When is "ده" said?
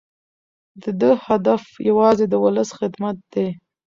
0.99-1.11